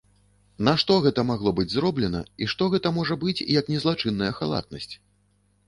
Нашто 0.69 0.95
гэта 1.03 1.25
магло 1.31 1.53
быць 1.59 1.65
зроблена, 1.73 2.21
і 2.45 2.49
што 2.55 2.71
гэта 2.77 2.87
можа 2.97 3.19
быць, 3.27 3.39
як 3.59 3.71
не 3.75 3.79
злачынная 3.87 4.33
халатнасць? 4.43 4.93